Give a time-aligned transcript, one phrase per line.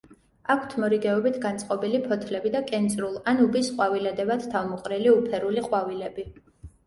[0.51, 6.27] აქვთ მორიგეობით განწყობილი ფოთლები და კენწრულ ან უბის ყვავილედებად თავმოყრილი უფერული ყვავილები.